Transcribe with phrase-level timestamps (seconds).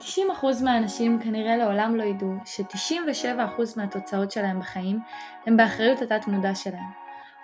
[0.00, 0.04] 90%
[0.64, 5.00] מהאנשים כנראה לעולם לא ידעו ש-97% מהתוצאות שלהם בחיים
[5.46, 6.90] הם באחריות התת מודע שלהם.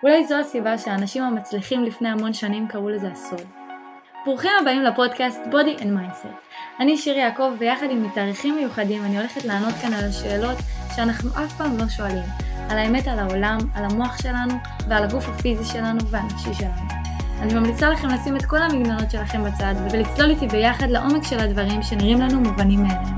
[0.03, 3.41] אולי זו הסיבה שהאנשים המצליחים לפני המון שנים קראו לזה הסוד.
[4.25, 6.55] ברוכים הבאים לפודקאסט Body and Mindset.
[6.79, 10.57] אני שיר יעקב ויחד עם מתארחים מיוחדים אני הולכת לענות כאן על השאלות
[10.95, 12.25] שאנחנו אף פעם לא שואלים.
[12.69, 14.53] על האמת על העולם, על המוח שלנו
[14.89, 17.04] ועל הגוף הפיזי שלנו והנפשי שלנו.
[17.41, 21.83] אני ממליצה לכם לשים את כל המגננות שלכם בצד ולצלול איתי ביחד לעומק של הדברים
[21.83, 23.17] שנראים לנו מובנים מאליהם.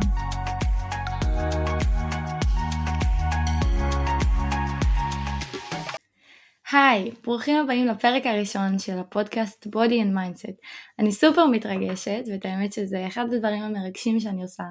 [6.72, 10.55] היי, ברוכים הבאים לפרק הראשון של הפודקאסט Body and Mindset.
[10.99, 14.63] אני סופר מתרגשת, ואת האמת שזה אחד הדברים המרגשים שאני עושה.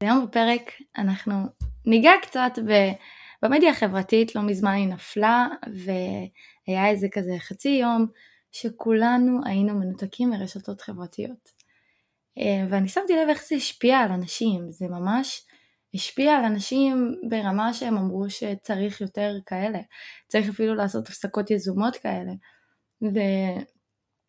[0.00, 1.34] היום בפרק אנחנו
[1.86, 2.72] ניגע קצת ב...
[3.42, 8.06] במדיה החברתית, לא מזמן היא נפלה, והיה איזה כזה חצי יום
[8.52, 11.52] שכולנו היינו מנותקים מרשתות חברתיות.
[12.38, 15.46] אה, ואני שמתי לב איך זה השפיע על אנשים, זה ממש
[15.94, 19.78] השפיע על אנשים ברמה שהם אמרו שצריך יותר כאלה,
[20.28, 22.32] צריך אפילו לעשות הפסקות יזומות כאלה.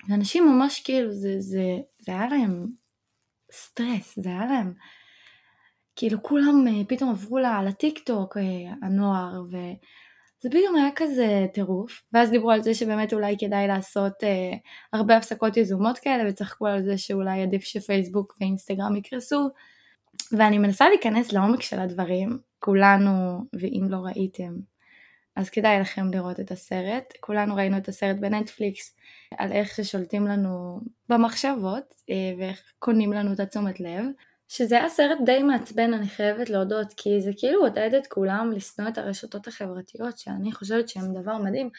[0.09, 1.63] ואנשים ממש כאילו, זה, זה,
[1.99, 2.67] זה היה להם
[3.51, 4.73] סטרס, זה היה להם,
[5.95, 9.57] כאילו כולם אה, פתאום עברו לטיק טוק, אה, הנוער, ו...
[10.44, 14.53] זה פתאום היה כזה טירוף, ואז דיברו על זה שבאמת אולי כדאי לעשות אה,
[14.94, 19.50] הרבה הפסקות יזומות כאלה, וצחקו על זה שאולי עדיף שפייסבוק ואינסטגרם יקרסו,
[20.31, 24.53] ואני מנסה להיכנס לעומק של הדברים, כולנו, ואם לא ראיתם,
[25.35, 27.13] אז כדאי לכם לראות את הסרט.
[27.19, 28.95] כולנו ראינו את הסרט בנטפליקס
[29.38, 34.05] על איך ששולטים לנו במחשבות, אה, ואיך קונים לנו את התשומת לב.
[34.47, 38.89] שזה היה סרט די מעצבן אני חייבת להודות כי זה כאילו עודד את כולם לשנוא
[38.89, 41.69] את הרשתות החברתיות שאני חושבת שהן דבר מדהים.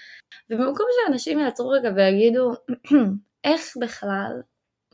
[0.51, 2.53] ובמקום שאנשים יעצרו רגע ויגידו
[3.45, 4.43] איך בכלל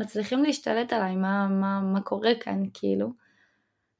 [0.01, 1.17] מצליחים להשתלט עליי?
[1.17, 2.63] מה, מה, מה קורה כאן?
[2.75, 3.13] כאילו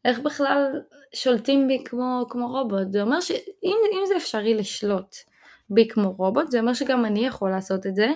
[0.05, 0.81] איך בכלל
[1.15, 2.93] שולטים בי כמו, כמו רובוט?
[2.93, 5.17] זה אומר שאם זה אפשרי לשלוט
[5.71, 8.09] בי כמו רובוט זה אומר שגם אני יכול לעשות את זה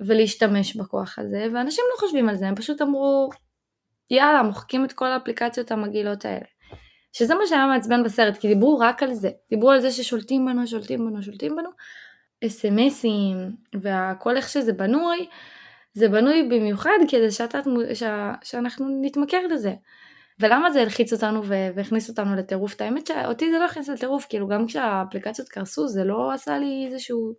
[0.00, 3.30] ולהשתמש בכוח הזה ואנשים לא חושבים על זה הם פשוט אמרו
[4.10, 6.46] יאללה, מוחקים את כל האפליקציות המגעילות האלה.
[7.12, 9.30] שזה מה שהיה מעצבן בסרט, כי דיברו רק על זה.
[9.50, 11.70] דיברו על זה ששולטים בנו, שולטים בנו, שולטים בנו.
[12.46, 13.36] אס.אם.אסים,
[13.80, 15.26] והכל איך שזה בנוי,
[15.94, 17.60] זה בנוי במיוחד כדי שאתה,
[17.94, 18.02] ש...
[18.42, 19.74] שאנחנו נתמכר לזה.
[20.40, 22.74] ולמה זה הלחיץ אותנו והכניס אותנו לטירוף?
[22.74, 26.86] את האמת שאותי זה לא הכניס לטירוף, כאילו גם כשהאפליקציות קרסו זה לא עשה לי
[26.86, 27.34] איזשהו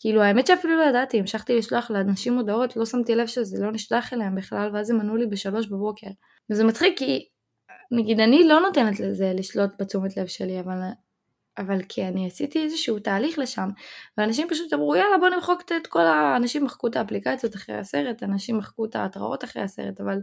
[0.00, 4.12] כאילו האמת שאפילו לא ידעתי, המשכתי לשלוח לאנשים הודעות, לא שמתי לב שזה לא נשלח
[4.12, 6.06] אליהם בכלל, ואז הם ענו לי בשלוש בבוקר.
[6.50, 7.28] וזה מצחיק כי,
[7.90, 10.80] נגיד אני לא נותנת לזה לשלוט בתשומת לב שלי, אבל,
[11.58, 13.68] אבל כי אני עשיתי איזשהו תהליך לשם,
[14.18, 18.58] ואנשים פשוט אמרו יאללה בוא נמחוק את כל האנשים מחקו את האפליקציות אחרי הסרט, אנשים
[18.58, 20.18] מחקו את ההתראות אחרי הסרט, אבל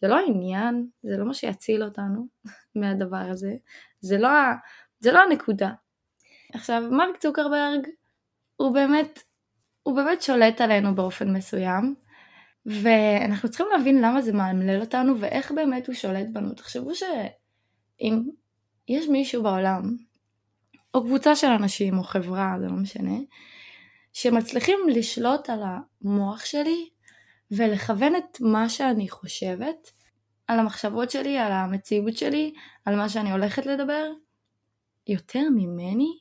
[0.00, 2.26] זה לא העניין, זה לא מה שיציל אותנו
[2.80, 3.54] מהדבר הזה,
[4.00, 4.30] זה לא,
[5.00, 5.70] זה לא הנקודה.
[6.54, 7.86] עכשיו מרק צוקרברג
[8.60, 9.22] הוא באמת,
[9.82, 11.94] הוא באמת שולט עלינו באופן מסוים,
[12.66, 16.54] ואנחנו צריכים להבין למה זה מאמלל אותנו ואיך באמת הוא שולט בנו.
[16.54, 18.22] תחשבו שאם
[18.88, 19.96] יש מישהו בעולם,
[20.94, 23.18] או קבוצה של אנשים, או חברה, זה לא משנה,
[24.12, 25.62] שמצליחים לשלוט על
[26.02, 26.88] המוח שלי
[27.50, 29.92] ולכוון את מה שאני חושבת,
[30.46, 32.54] על המחשבות שלי, על המציאות שלי,
[32.84, 34.10] על מה שאני הולכת לדבר,
[35.06, 36.18] יותר ממני,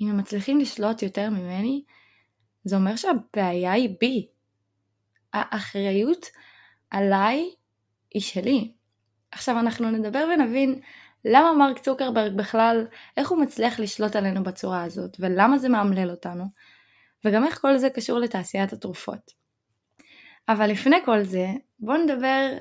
[0.00, 1.84] אם הם מצליחים לשלוט יותר ממני,
[2.64, 4.28] זה אומר שהבעיה היא בי.
[5.32, 6.26] האחריות
[6.90, 7.50] עליי
[8.14, 8.72] היא שלי.
[9.30, 10.80] עכשיו אנחנו נדבר ונבין
[11.24, 12.86] למה מרק צוקרברג בכלל,
[13.16, 16.44] איך הוא מצליח לשלוט עלינו בצורה הזאת, ולמה זה מאמלל אותנו,
[17.24, 19.32] וגם איך כל זה קשור לתעשיית התרופות.
[20.48, 21.46] אבל לפני כל זה,
[21.80, 22.58] בואו נדבר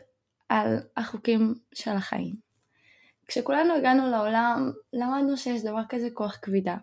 [0.49, 2.35] על החוקים של החיים.
[3.27, 6.77] כשכולנו הגענו לעולם, למדנו שיש דבר כזה כוח כבידה.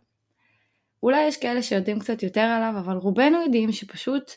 [1.05, 4.31] אולי יש כאלה שיודעים קצת יותר עליו, אבל רובנו יודעים שפשוט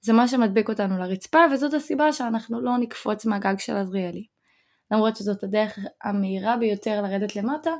[0.00, 4.26] זה מה שמדביק אותנו לרצפה, וזאת הסיבה שאנחנו לא נקפוץ מהגג של עזריאלי.
[4.90, 7.70] למרות שזאת הדרך המהירה ביותר לרדת למטה,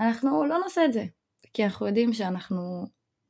[0.00, 1.04] אנחנו לא נעשה את זה.
[1.52, 2.86] כי אנחנו יודעים שאנחנו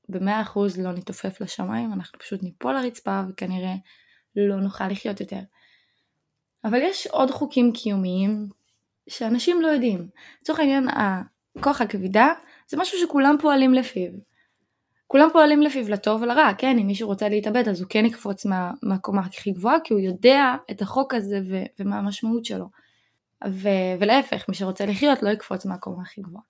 [0.09, 3.75] במאה אחוז לא נתעופף לשמיים, אנחנו פשוט ניפול לרצפה וכנראה
[4.37, 5.41] לא נוכל לחיות יותר.
[6.65, 8.49] אבל יש עוד חוקים קיומיים
[9.09, 10.09] שאנשים לא יודעים.
[10.43, 10.87] לצורך העניין,
[11.57, 12.33] הכוח הכבידה
[12.69, 14.30] זה משהו שכולם פועלים לפיו.
[15.11, 18.71] כולם פועלים לפיו לטוב ולרע, כן, אם מישהו רוצה להתאבד אז הוא כן יקפוץ מה,
[18.83, 22.67] מהקומה הכי גבוהה כי הוא יודע את החוק הזה ו, ומה המשמעות שלו.
[23.49, 23.69] ו,
[24.01, 26.43] ולהפך, מי שרוצה לחיות לא יקפוץ מהקומה הכי גבוהה.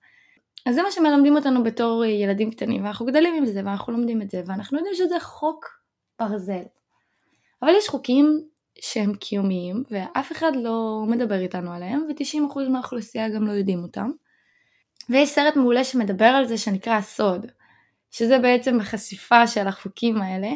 [0.65, 4.31] אז זה מה שמלמדים אותנו בתור ילדים קטנים, ואנחנו גדלים עם זה, ואנחנו לומדים את
[4.31, 5.65] זה, ואנחנו יודעים שזה חוק
[6.19, 6.63] ברזל.
[7.61, 8.41] אבל יש חוקים
[8.81, 14.11] שהם קיומיים ואף אחד לא מדבר איתנו עליהם ו-90% מהאוכלוסייה גם לא יודעים אותם.
[15.09, 17.45] ויש סרט מעולה שמדבר על זה שנקרא הסוד,
[18.11, 20.51] שזה בעצם החשיפה של החוקים האלה.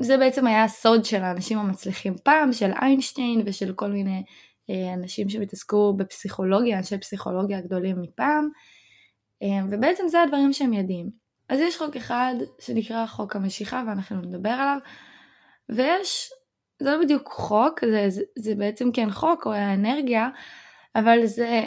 [0.00, 4.22] זה בעצם היה הסוד של האנשים המצליחים פעם, של איינשטיין ושל כל מיני
[4.70, 8.48] אה, אנשים שהתעסקו בפסיכולוגיה, אנשי פסיכולוגיה גדולים מפעם,
[9.42, 11.10] אה, ובעצם זה הדברים שהם יודעים.
[11.48, 14.78] אז יש חוק אחד שנקרא חוק המשיכה ואנחנו נדבר עליו,
[15.68, 16.30] ויש,
[16.82, 20.28] זה לא בדיוק חוק, זה, זה, זה בעצם כן חוק או האנרגיה,
[20.96, 21.62] אבל זה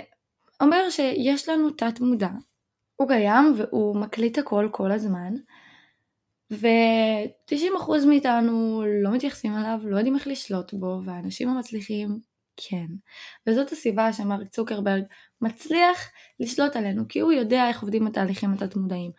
[0.62, 2.30] אומר שיש לנו תת מודע.
[3.02, 5.34] הוא קיים והוא מקליט הכל כל הזמן,
[6.52, 12.20] ו-90% מאיתנו לא מתייחסים אליו, לא יודעים איך לשלוט בו, והאנשים המצליחים
[12.58, 12.86] כן.
[13.48, 15.04] וזאת הסיבה שמרק צוקרברג
[15.42, 16.10] מצליח
[16.40, 19.12] לשלוט עלינו, כי הוא יודע איך עובדים התהליכים התת מודעים.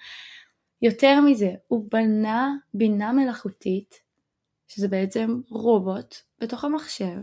[0.82, 3.94] יותר מזה, הוא בנה בינה מלאכותית,
[4.68, 7.18] שזה בעצם רובוט, בתוך המחשב,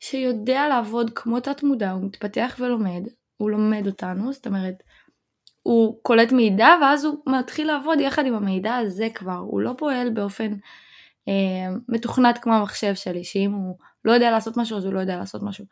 [0.00, 3.02] שיודע לעבוד כמו תת מודע, הוא מתפתח ולומד,
[3.36, 4.82] הוא לומד אותנו, זאת אומרת,
[5.64, 10.10] הוא קולט מידע ואז הוא מתחיל לעבוד יחד עם המידע הזה כבר, הוא לא פועל
[10.10, 10.52] באופן
[11.28, 15.16] אה, מתוכנת כמו המחשב שלי, שאם הוא לא יודע לעשות משהו אז הוא לא יודע
[15.16, 15.64] לעשות משהו.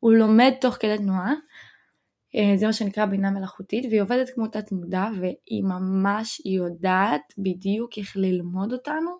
[0.00, 1.32] הוא לומד תוך כדי תנועה,
[2.36, 7.98] אה, זה מה שנקרא בינה מלאכותית, והיא עובדת כמו תת מודע והיא ממש יודעת בדיוק
[7.98, 9.10] איך ללמוד אותנו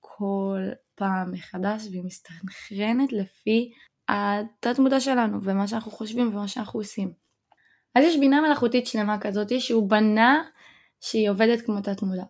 [0.00, 0.60] כל
[0.94, 3.72] פעם מחדש והיא מסתנכרנת לפי
[4.08, 7.27] התת מודע שלנו ומה שאנחנו חושבים ומה שאנחנו עושים.
[7.94, 10.42] אז יש בינה מלאכותית שלמה כזאת שהוא בנה
[11.00, 12.24] שהיא עובדת כמו תת מודע.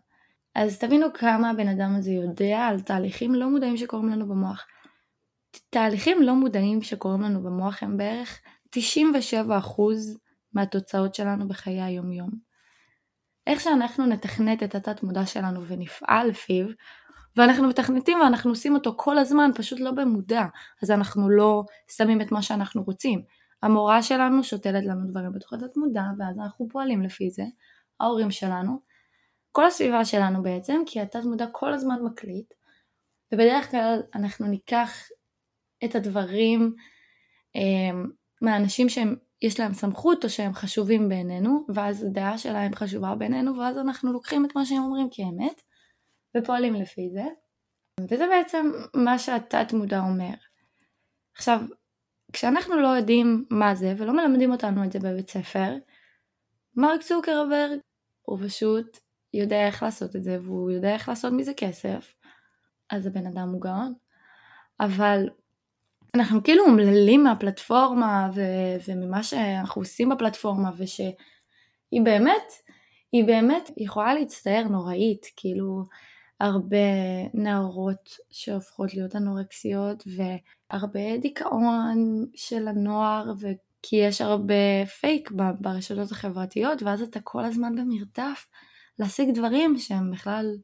[0.55, 4.67] אז תבינו כמה הבן אדם הזה יודע על תהליכים לא מודעים שקורים לנו במוח.
[5.71, 8.41] תהליכים לא מודעים שקורים לנו במוח הם בערך
[8.77, 8.81] 97%
[10.53, 12.31] מהתוצאות שלנו בחיי היום יום.
[13.47, 16.67] איך שאנחנו נתכנת את התת מודע שלנו ונפעל לפיו,
[17.37, 20.45] ואנחנו מתכנתים ואנחנו עושים אותו כל הזמן, פשוט לא במודע,
[20.83, 21.63] אז אנחנו לא
[21.97, 23.23] שמים את מה שאנחנו רוצים.
[23.63, 27.45] המורה שלנו שותלת לנו דברים בתוך התת מודע, ואז אנחנו פועלים לפי זה,
[28.01, 28.81] ההורים שלנו,
[29.53, 32.55] כל הסביבה שלנו בעצם, כי התת מודע כל הזמן מקליט,
[33.33, 35.09] ובדרך כלל אנחנו ניקח
[35.85, 36.75] את הדברים
[37.57, 38.01] אה,
[38.43, 43.79] מהאנשים שהם יש להם סמכות או שהם חשובים בעינינו, ואז הדעה שלהם חשובה בעינינו, ואז
[43.79, 45.63] אנחנו לוקחים את מה שהם אומרים כאמת,
[46.37, 47.25] ופועלים לפי זה.
[48.11, 50.35] וזה בעצם מה שהתת מודע אומר.
[51.37, 51.61] עכשיו,
[52.33, 55.77] כשאנחנו לא יודעים מה זה, ולא מלמדים אותנו את זה בבית ספר,
[56.77, 57.79] מרק צוקרברג
[58.23, 58.99] הוא פשוט
[59.35, 62.15] יודע איך לעשות את זה, והוא יודע איך לעשות מזה כסף,
[62.91, 63.95] אז הבן אדם הוא גאון.
[64.81, 65.29] אבל
[66.15, 72.53] אנחנו כאילו אומללים מהפלטפורמה ו- וממה שאנחנו עושים בפלטפורמה ושהיא באמת,
[73.13, 75.85] היא באמת יכולה להצטער נוראית, כאילו
[76.41, 76.77] הרבה
[77.35, 83.49] נערות שהופכות להיות אנורקסיות והרבה דיכאון של הנוער ו...
[83.83, 85.31] כי יש הרבה פייק
[85.61, 88.47] ברשתות החברתיות ואז אתה כל הזמן במרדף
[88.99, 90.57] להשיג דברים שהם בכלל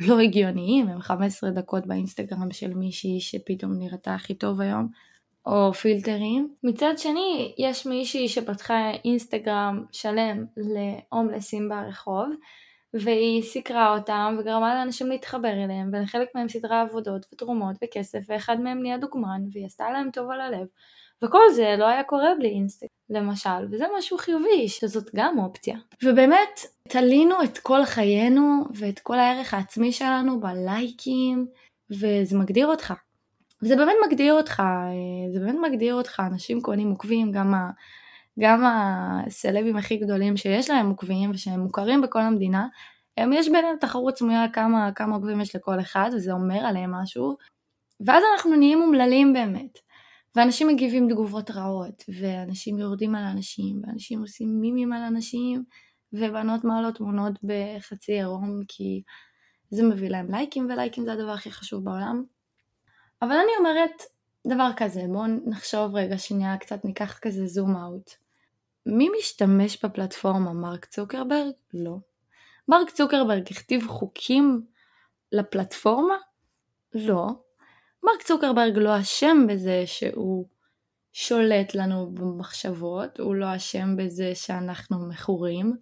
[0.00, 4.88] לא הגיוניים, הם 15 דקות באינסטגרם של מישהי שפתאום נראתה הכי טוב היום,
[5.46, 6.54] או פילטרים.
[6.62, 12.28] מצד שני, יש מישהי שפתחה אינסטגרם שלם להומלסים ברחוב,
[12.94, 18.82] והיא סיקרה אותם וגרמה לאנשים להתחבר אליהם, ולחלק מהם סדרה עבודות ותרומות וכסף, ואחד מהם
[18.82, 20.66] נהיה דוגמן, והיא עשתה להם טוב על הלב.
[21.24, 25.76] וכל זה לא היה קורה בלי אינסטגרם, למשל, וזה משהו חיובי, שזאת גם אופציה.
[26.04, 31.46] ובאמת, תלינו את כל חיינו ואת כל הערך העצמי שלנו בלייקים,
[31.90, 32.94] וזה מגדיר אותך.
[33.62, 34.62] וזה באמת מגדיר אותך,
[35.32, 37.70] זה באמת מגדיר אותך, אנשים קונים עוקבים, גם, ה,
[38.38, 42.66] גם הסלבים הכי גדולים שיש להם עוקבים ושהם מוכרים בכל המדינה,
[43.16, 47.36] הם יש ביניהם תחרות סמויה כמה, כמה עוקבים יש לכל אחד, וזה אומר עליהם משהו,
[48.06, 49.78] ואז אנחנו נהיים אומללים באמת.
[50.36, 55.64] ואנשים מגיבים תגובות רעות, ואנשים יורדים על אנשים, ואנשים עושים מימים על אנשים,
[56.12, 59.02] ובנות מעלות תמונות בחצי עירום כי
[59.70, 62.24] זה מביא להם לייקים, ולייקים זה הדבר הכי חשוב בעולם.
[63.22, 64.02] אבל אני אומרת
[64.46, 68.25] דבר כזה, בואו נחשוב רגע שנייה, קצת ניקח כזה זום אאוט.
[68.86, 70.52] מי משתמש בפלטפורמה?
[70.52, 71.52] מרק צוקרברג?
[71.74, 71.96] לא.
[72.68, 74.66] מרק צוקרברג הכתיב חוקים
[75.32, 76.14] לפלטפורמה?
[76.94, 77.26] לא.
[78.04, 80.46] מרק צוקרברג לא אשם בזה שהוא
[81.12, 85.76] שולט לנו במחשבות, הוא לא אשם בזה שאנחנו מכורים.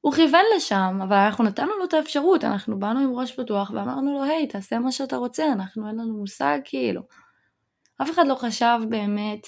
[0.00, 4.14] הוא כיוון לשם, אבל אנחנו נתנו לו את האפשרות, אנחנו באנו עם ראש פתוח ואמרנו
[4.14, 7.02] לו, היי, תעשה מה שאתה רוצה, אנחנו אין לנו מושג, כאילו.
[8.02, 9.46] אף אחד לא חשב באמת,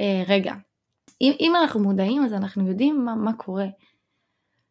[0.00, 0.52] אה, רגע,
[1.20, 3.66] אם, אם אנחנו מודעים אז אנחנו יודעים מה, מה קורה.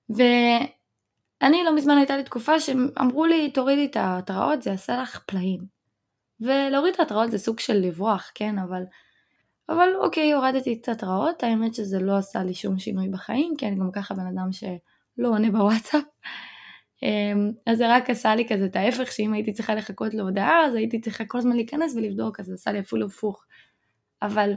[0.10, 5.66] ואני לא מזמן הייתה לי תקופה שאמרו לי, תורידי את ההתראות, זה יעשה לך פלאים.
[6.40, 8.84] ולהוריד את ההתראות זה סוג של לברוח, כן, אבל,
[9.70, 13.76] אבל אוקיי, הורדתי את ההתראות, האמת שזה לא עשה לי שום שינוי בחיים, כי אני
[13.76, 16.04] גם ככה בן אדם שלא עונה בוואטסאפ.
[17.04, 20.76] אמ, אז זה רק עשה לי כזה את ההפך, שאם הייתי צריכה לחכות להודעה, אז
[20.76, 23.46] הייתי צריכה כל הזמן להיכנס ולבדוק, אז זה עשה לי אפילו הפוך.
[24.22, 24.54] אבל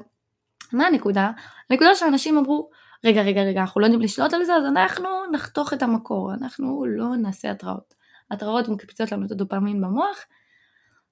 [0.73, 1.31] מה הנקודה?
[1.71, 2.71] הנקודה שאנשים אמרו,
[3.05, 6.87] רגע, רגע, רגע, אנחנו לא יודעים לשלוט על זה, אז אנחנו נחתוך את המקור, אנחנו
[6.87, 7.95] לא נעשה התראות.
[8.31, 10.25] התראות מקפיצות לנו את הדופמין במוח,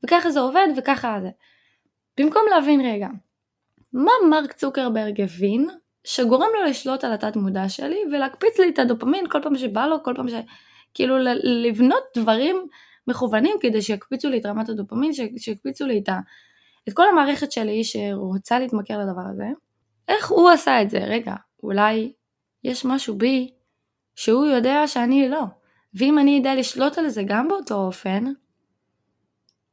[0.05, 1.31] וככה זה עובד וככה זה.
[2.21, 3.09] במקום להבין רגע,
[3.93, 5.69] מה מרק צוקרברג הבין
[6.05, 10.03] שגורם לו לשלוט על התת מודע שלי ולהקפיץ לי את הדופמין כל פעם שבא לו,
[10.03, 10.33] כל פעם ש...
[10.95, 12.67] כאילו לבנות דברים
[13.09, 16.19] מכוונים כדי שיקפיצו לי את רמת הדופמין, שיקפיצו לי את, ה...
[16.89, 19.47] את כל המערכת שלי שרוצה להתמכר לדבר הזה.
[20.09, 20.99] איך הוא עשה את זה?
[20.99, 22.13] רגע, אולי
[22.65, 23.51] יש משהו בי
[24.15, 25.43] שהוא יודע שאני לא.
[25.95, 28.25] ואם אני אדע לשלוט על זה גם באותו אופן,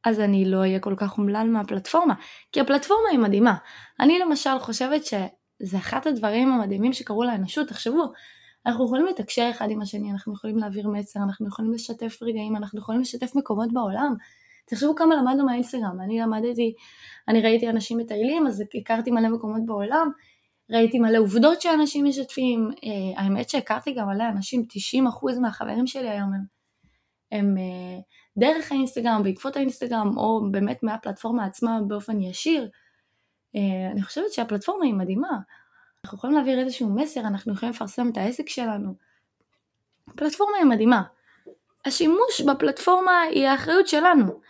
[0.04, 2.14] אז אני לא אהיה כל כך אומלל מהפלטפורמה.
[2.52, 3.56] כי הפלטפורמה היא מדהימה.
[4.00, 7.68] אני למשל חושבת שזה אחד הדברים המדהימים שקרו לאנושות.
[7.68, 8.12] תחשבו,
[8.66, 12.78] אנחנו יכולים לתקשר אחד עם השני, אנחנו יכולים להעביר מסר, אנחנו יכולים לשתף רגעים, אנחנו
[12.78, 14.14] יכולים לשתף מקומות בעולם.
[14.64, 16.74] תחשבו כמה למדנו מהאינסטגרם, אני למדתי,
[17.28, 20.10] אני ראיתי אנשים מטיילים, אז הכרתי מלא מקומות בעולם,
[20.70, 26.30] ראיתי מלא עובדות שאנשים משתפים, אה, האמת שהכרתי גם מלא אנשים, 90% מהחברים שלי היום
[26.34, 26.44] הם,
[27.32, 28.00] הם אה,
[28.36, 32.68] דרך האינסטגרם, בעקבות האינסטגרם, או באמת מהפלטפורמה עצמה באופן ישיר.
[33.56, 35.38] אה, אני חושבת שהפלטפורמה היא מדהימה.
[36.04, 38.94] אנחנו יכולים להעביר איזשהו מסר, אנחנו יכולים לפרסם את העסק שלנו.
[40.08, 41.02] הפלטפורמה היא מדהימה.
[41.84, 44.40] השימוש בפלטפורמה היא האחריות שלנו.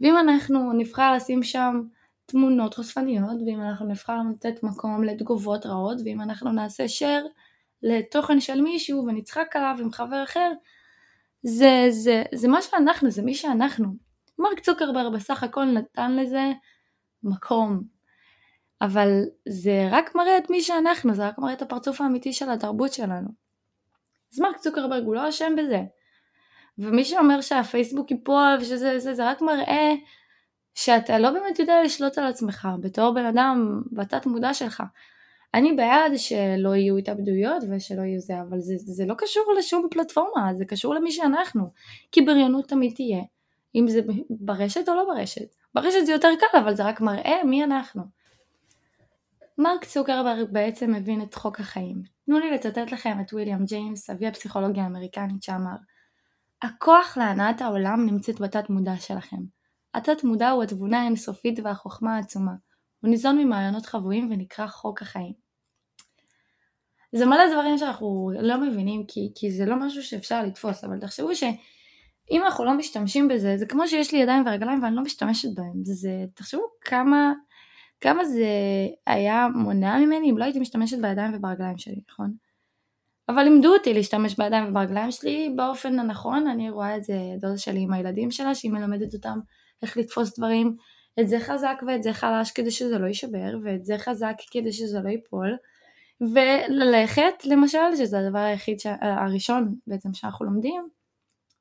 [0.00, 1.82] ואם אנחנו נבחר לשים שם
[2.26, 7.28] תמונות חושפניות, ואם אנחנו נבחר לתת מקום לתגובות רעות, ואם אנחנו נעשה share
[7.82, 10.52] לתוכן של מישהו ונצחק עליו עם חבר אחר,
[11.42, 13.88] זה, זה, זה מה שאנחנו, זה מי שאנחנו.
[14.38, 16.52] מרק צוקרבר בסך הכל נתן לזה
[17.22, 17.82] מקום.
[18.82, 22.92] אבל זה רק מראה את מי שאנחנו, זה רק מראה את הפרצוף האמיתי של התרבות
[22.92, 23.28] שלנו.
[24.32, 25.82] אז מרק צוקרברג הוא לא אשם בזה.
[26.78, 29.92] ומי שאומר שהפייסבוק ייפול ושזה זה, זה רק מראה
[30.74, 34.82] שאתה לא באמת יודע לשלוט על עצמך בתור בן אדם בתת מודע שלך.
[35.54, 40.54] אני בעד שלא יהיו התאבדויות ושלא יהיו זה, אבל זה, זה לא קשור לשום פלטפורמה,
[40.54, 41.70] זה קשור למי שאנחנו.
[42.12, 43.22] כי בריונות תמיד תהיה,
[43.74, 44.00] אם זה
[44.30, 45.54] ברשת או לא ברשת.
[45.74, 48.02] ברשת זה יותר קל, אבל זה רק מראה מי אנחנו.
[49.58, 52.02] מרק צוקרברג בעצם מבין את חוק החיים.
[52.26, 55.76] תנו לי לצטט לכם את ויליאם ג'יימס, אבי הפסיכולוגיה האמריקנית שאמר
[56.62, 59.36] הכוח להנעת העולם נמצאת בתת מודע שלכם.
[59.94, 62.52] התת מודע הוא התבונה האינסופית והחוכמה העצומה.
[63.00, 65.32] הוא ניזון ממעיינות חבויים ונקרא חוק החיים.
[67.12, 71.34] זה מלא דברים שאנחנו לא מבינים כי, כי זה לא משהו שאפשר לתפוס, אבל תחשבו
[71.34, 75.84] שאם אנחנו לא משתמשים בזה, זה כמו שיש לי ידיים ורגליים ואני לא משתמשת בהם.
[75.84, 77.32] זה, תחשבו כמה,
[78.00, 78.46] כמה זה
[79.06, 82.32] היה מונע ממני אם לא הייתי משתמשת בידיים וברגליים שלי, נכון?
[83.30, 87.80] אבל לימדו אותי להשתמש בידיים וברגליים שלי באופן הנכון, אני רואה את זה דודה שלי
[87.80, 89.38] עם הילדים שלה, שהיא מלמדת אותם
[89.82, 90.76] איך לתפוס דברים,
[91.20, 95.00] את זה חזק ואת זה חלש כדי שזה לא יישבר, ואת זה חזק כדי שזה
[95.00, 95.56] לא ייפול,
[96.20, 98.86] וללכת למשל, שזה הדבר היחיד, ש...
[99.00, 100.88] הראשון בעצם שאנחנו לומדים,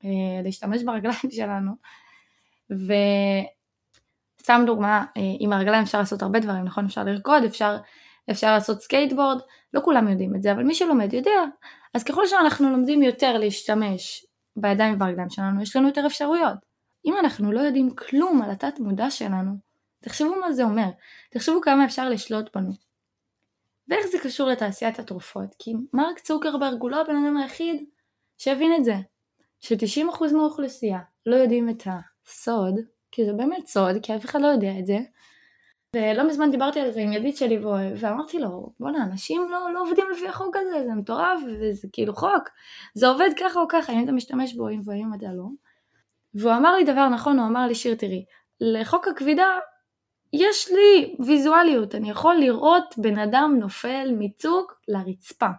[0.05, 0.09] אה,
[0.43, 1.71] להשתמש ברגליים שלנו,
[4.41, 6.85] וסתם דוגמה, אה, עם הרגליים אפשר לעשות הרבה דברים, נכון?
[6.85, 7.77] אפשר לרקוד, אפשר
[8.31, 9.41] אפשר לעשות סקייטבורד,
[9.73, 11.41] לא כולם יודעים את זה, אבל מי שלומד יודע.
[11.93, 16.57] אז ככל שאנחנו לומדים יותר להשתמש בידיים וברגליים שלנו, יש לנו יותר אפשרויות.
[17.05, 19.51] אם אנחנו לא יודעים כלום על התת מודע שלנו,
[19.99, 20.89] תחשבו מה זה אומר,
[21.31, 22.71] תחשבו כמה אפשר לשלוט בנו.
[23.87, 25.55] ואיך זה קשור לתעשיית התרופות?
[25.59, 27.85] כי מרק צוקרברג הוא לא הבן אדם היחיד
[28.37, 28.95] שהבין את זה,
[29.59, 32.75] ש-90% מהאוכלוסייה לא יודעים את הסוד,
[33.11, 34.97] כי זה באמת סוד, כי אף אחד לא יודע את זה,
[35.95, 37.59] ולא מזמן דיברתי על זה עם ידיד שלי
[37.99, 42.49] ואמרתי לו בואנה אנשים לא, לא עובדים לפי החוק הזה זה מטורף וזה כאילו חוק.
[42.93, 45.43] זה עובד ככה או ככה אם אתה משתמש בו אם ואם אתה לא.
[46.33, 48.25] והוא אמר לי דבר נכון הוא אמר לי שיר תראי
[48.61, 49.57] לחוק הכבידה
[50.33, 55.49] יש לי ויזואליות אני יכול לראות בן אדם נופל מצוק לרצפה.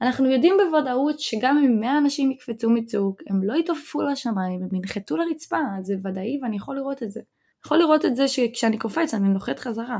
[0.00, 5.16] אנחנו יודעים בוודאות שגם אם 100 אנשים יקפצו מצוק הם לא יתעופפו לשמיים הם ינחתו
[5.16, 7.20] לרצפה זה ודאי ואני יכול לראות את זה
[7.64, 9.98] יכול לראות את זה שכשאני קופץ אני נוחת חזרה.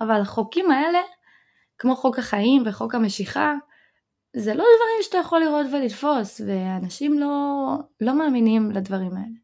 [0.00, 0.98] אבל החוקים האלה,
[1.78, 3.54] כמו חוק החיים וחוק המשיכה,
[4.36, 9.38] זה לא דברים שאתה יכול לראות ולתפוס, ואנשים לא, לא מאמינים לדברים האלה.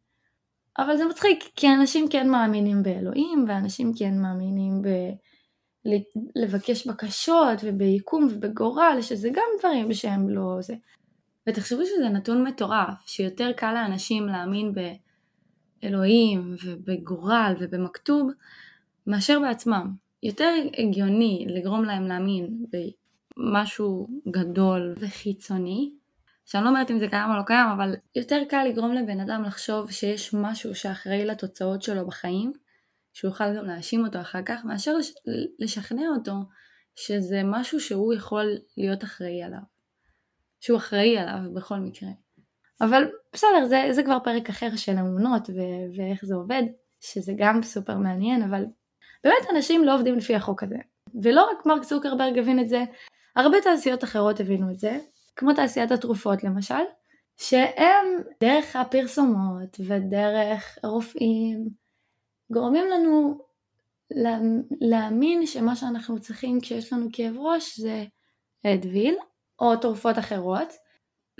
[0.77, 4.87] אבל זה מצחיק, כי אנשים כן מאמינים באלוהים, ואנשים כן מאמינים ב...
[6.35, 10.75] לבקש בקשות וביקום ובגורל, שזה גם דברים שהם לא זה.
[11.47, 14.79] ותחשבו שזה נתון מטורף, שיותר קל לאנשים להאמין ב...
[15.81, 18.31] באלוהים ובגורל ובמכתוב
[19.07, 19.95] מאשר בעצמם.
[20.23, 22.65] יותר הגיוני לגרום להם להאמין
[23.37, 25.91] במשהו גדול וחיצוני,
[26.45, 29.43] שאני לא אומרת אם זה קיים או לא קיים, אבל יותר קל לגרום לבן אדם
[29.43, 32.53] לחשוב שיש משהו שאחראי לתוצאות שלו בחיים,
[33.13, 34.91] שהוא יוכל גם להאשים אותו אחר כך, מאשר
[35.59, 36.33] לשכנע אותו
[36.95, 39.59] שזה משהו שהוא יכול להיות אחראי עליו.
[40.59, 42.09] שהוא אחראי עליו בכל מקרה.
[42.81, 43.03] אבל
[43.33, 46.63] בסדר, זה, זה כבר פרק אחר של אמונות ו- ואיך זה עובד,
[47.01, 48.65] שזה גם סופר מעניין, אבל
[49.23, 50.77] באמת אנשים לא עובדים לפי החוק הזה.
[51.23, 52.83] ולא רק מרק צוקרברג הבין את זה,
[53.35, 54.97] הרבה תעשיות אחרות הבינו את זה,
[55.35, 56.83] כמו תעשיית התרופות למשל,
[57.37, 58.07] שהם
[58.41, 61.69] דרך הפרסומות ודרך הרופאים
[62.51, 63.41] גורמים לנו
[64.81, 68.05] להאמין שמה שאנחנו צריכים כשיש לנו כאב ראש זה
[68.65, 69.15] אדוויל
[69.59, 70.73] או תרופות אחרות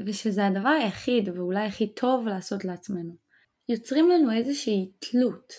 [0.05, 3.15] ושזה הדבר היחיד ואולי הכי טוב לעשות לעצמנו.
[3.69, 5.53] יוצרים לנו איזושהי תלות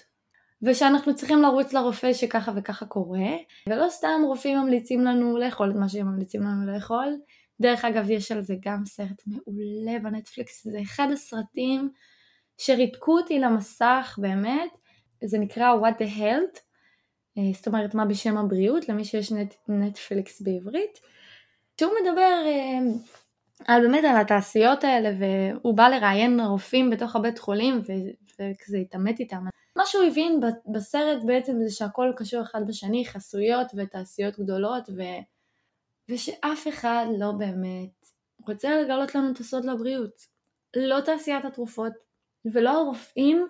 [0.63, 3.29] ושאנחנו צריכים לרוץ לרופא שככה וככה קורה
[3.69, 7.19] ולא סתם רופאים ממליצים לנו לאכול את מה שהם ממליצים לנו לאכול.
[7.61, 11.91] דרך אגב יש על זה גם סרט מעולה בנטפליקס, זה אחד הסרטים
[12.59, 14.71] שריתקו אותי למסך באמת,
[15.25, 16.61] זה נקרא What the Health,
[17.39, 20.99] אה, זאת אומרת מה בשם הבריאות למי שיש נט, נטפליקס בעברית,
[21.81, 22.79] שהוא מדבר אה,
[23.65, 29.45] על באמת על התעשיות האלה והוא בא לראיין רופאים בתוך הבית חולים וכזה התעמת איתם.
[29.77, 30.41] מה שהוא הבין
[30.73, 35.03] בסרט בעצם זה שהכל קשור אחד בשני, חסויות ותעשיות גדולות ו...
[36.09, 38.07] ושאף אחד לא באמת
[38.47, 40.37] רוצה לגלות לנו את הסוד לבריאות.
[40.77, 41.93] לא תעשיית התרופות
[42.45, 43.47] ולא הרופאים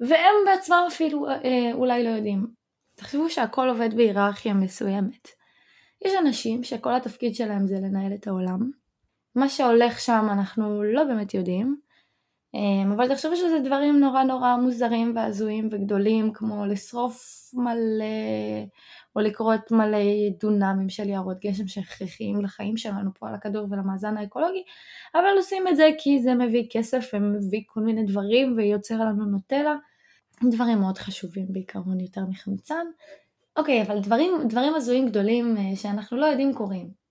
[0.00, 2.46] והם בעצמם אפילו אה, אולי לא יודעים.
[2.94, 5.28] תחשבו שהכל עובד בהיררכיה מסוימת.
[6.04, 8.70] יש אנשים שכל התפקיד שלהם זה לנהל את העולם.
[9.34, 11.76] מה שהולך שם אנחנו לא באמת יודעים,
[12.54, 18.04] אמ, אבל תחשבו שזה דברים נורא נורא מוזרים והזויים וגדולים כמו לשרוף מלא
[19.16, 19.98] או לכרות מלא
[20.40, 24.62] דונמים של יערות גשם שהכרחיים לחיים שלנו פה על הכדור ולמאזן האקולוגי,
[25.14, 29.76] אבל עושים את זה כי זה מביא כסף ומביא כל מיני דברים ויוצר לנו נוטלה,
[30.50, 32.86] דברים מאוד חשובים בעיקרון יותר מחמצן.
[33.56, 37.07] אוקיי, אבל דברים, דברים הזויים גדולים אה, שאנחנו לא יודעים קורים.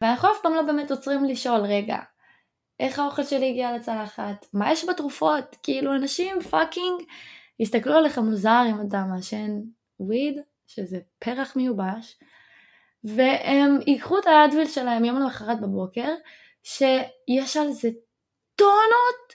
[0.00, 1.98] ואנחנו אף פעם לא באמת עוצרים לשאול, רגע,
[2.80, 4.46] איך האוכל שלי הגיע לצלחת?
[4.52, 5.56] מה יש בתרופות?
[5.62, 7.02] כאילו אנשים fucking
[7.60, 9.60] יסתכלו עליך מוזר אם אתה מעשן
[10.00, 12.18] וויד, שזה פרח מיובש,
[13.04, 16.14] והם ייקחו את האדוויל שלהם יום למחרת בבוקר,
[16.62, 17.88] שיש על זה
[18.56, 19.34] טונות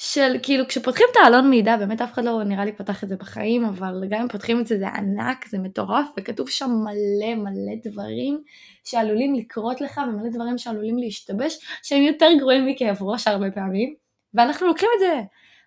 [0.00, 3.16] של כאילו כשפותחים את העלון מידע באמת אף אחד לא נראה לי פתח את זה
[3.16, 7.74] בחיים אבל גם אם פותחים את זה זה ענק זה מטורף וכתוב שם מלא מלא
[7.84, 8.42] דברים
[8.84, 13.94] שעלולים לקרות לך ומלא דברים שעלולים להשתבש שהם יותר גרועים מכאב ראש הרבה פעמים
[14.34, 15.22] ואנחנו לוקחים את זה.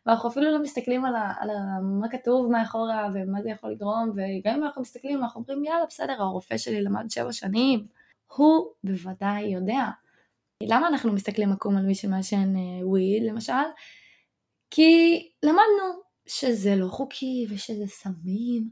[0.06, 4.10] ואנחנו אפילו לא מסתכלים על, ה, על ה, מה כתוב מאחורה ומה זה יכול לגרום
[4.10, 7.86] וגם אם אנחנו מסתכלים אנחנו אומרים יאללה בסדר הרופא שלי למד שבע שנים.
[8.28, 9.86] הוא בוודאי יודע.
[10.64, 13.54] למה אנחנו מסתכלים עקום על מי שמעשן וויד אה, למשל?
[14.72, 18.70] כי למדנו שזה לא חוקי ושזה סמים.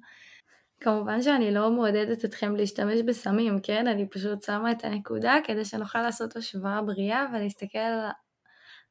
[0.82, 3.88] כמובן שאני לא מעודדת אתכם להשתמש בסמים, כן?
[3.88, 8.00] אני פשוט שמה את הנקודה כדי שנוכל לעשות השוואה בריאה ולהסתכל על,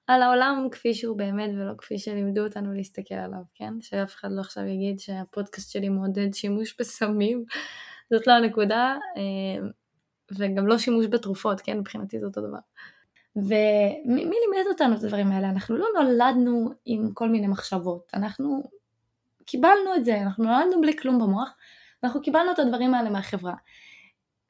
[0.06, 3.74] על העולם כפי שהוא באמת ולא כפי שלימדו אותנו להסתכל עליו, כן?
[3.80, 7.44] שאף אחד לא עכשיו יגיד שהפודקאסט שלי מעודד שימוש בסמים,
[8.10, 9.68] זאת לא הנקודה, אה,
[10.38, 11.78] וגם לא שימוש בתרופות, כן?
[11.78, 12.58] מבחינתי זה אותו דבר.
[13.42, 15.48] ומי לימד אותנו את הדברים האלה?
[15.48, 18.62] אנחנו לא נולדנו עם כל מיני מחשבות, אנחנו
[19.46, 21.54] קיבלנו את זה, אנחנו נולדנו בלי כלום במוח,
[22.02, 23.54] ואנחנו קיבלנו את הדברים האלה מהחברה.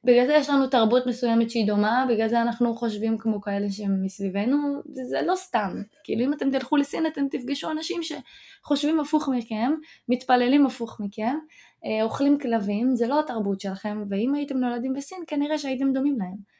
[0.04, 4.02] בגלל זה יש לנו תרבות מסוימת שהיא דומה, בגלל זה אנחנו חושבים כמו כאלה שהם
[4.04, 5.82] מסביבנו, זה לא סתם.
[6.04, 9.72] כאילו אם אתם תלכו לסין אתם תפגשו אנשים שחושבים הפוך מכם,
[10.08, 11.36] מתפללים הפוך מכם,
[11.84, 16.57] אה, אוכלים כלבים, זה לא התרבות שלכם, ואם הייתם נולדים בסין כנראה שהייתם דומים להם.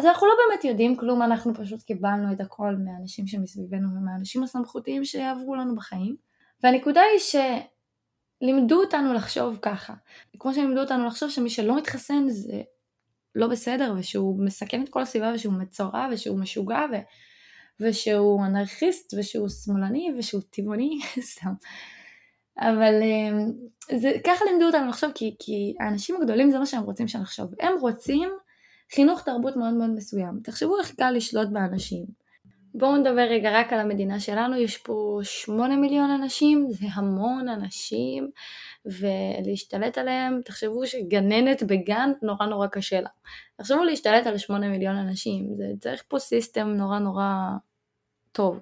[0.00, 5.04] אז אנחנו לא באמת יודעים כלום, אנחנו פשוט קיבלנו את הכל מהאנשים שמסביבנו ומהאנשים הסמכותיים
[5.04, 6.16] שיעברו לנו בחיים.
[6.62, 7.42] והנקודה היא
[8.42, 9.94] שלימדו אותנו לחשוב ככה.
[10.38, 12.62] כמו שלימדו אותנו לחשוב שמי שלא מתחסן זה
[13.34, 16.96] לא בסדר, ושהוא מסכן את כל הסביבה, ושהוא מצורע, ושהוא משוגע, ו...
[17.80, 21.00] ושהוא אנרכיסט, ושהוא שמאלני, ושהוא טבעוני,
[21.32, 21.52] סתם.
[22.58, 23.52] אבל אמ,
[24.00, 27.50] זה, ככה לימדו אותנו לחשוב, כי, כי האנשים הגדולים זה מה שהם רוצים שנחשוב.
[27.60, 28.30] הם רוצים
[28.94, 30.40] חינוך תרבות מאוד מאוד מסוים.
[30.44, 32.04] תחשבו איך קל לשלוט באנשים.
[32.74, 38.30] בואו נדבר רגע רק על המדינה שלנו, יש פה שמונה מיליון אנשים, זה המון אנשים,
[38.86, 43.08] ולהשתלט עליהם, תחשבו שגננת בגן נורא נורא קשה לה.
[43.56, 47.32] תחשבו להשתלט על שמונה מיליון אנשים, זה צריך פה סיסטם נורא נורא
[48.32, 48.60] טוב.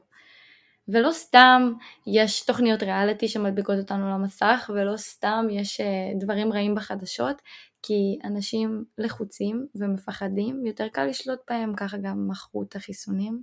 [0.88, 1.72] ולא סתם
[2.06, 5.86] יש תוכניות ריאליטי שמדביקות אותנו למסך, ולא סתם יש אה,
[6.20, 7.42] דברים רעים בחדשות,
[7.82, 13.42] כי אנשים לחוצים ומפחדים, יותר קל לשלוט בהם, ככה גם מכרו את החיסונים.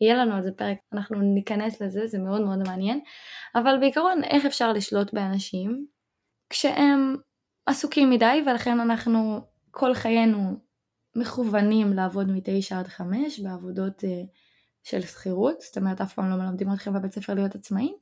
[0.00, 3.00] יהיה לנו על זה פרק, אנחנו ניכנס לזה, זה מאוד מאוד מעניין.
[3.54, 5.86] אבל בעיקרון, איך אפשר לשלוט באנשים
[6.50, 7.16] כשהם
[7.66, 10.56] עסוקים מדי, ולכן אנחנו כל חיינו
[11.16, 14.06] מכוונים לעבוד מתשע עד חמש בעבודות uh,
[14.82, 17.94] של שכירות, זאת אומרת אף פעם לא מלמדים אתכם בבית ספר להיות עצמאים.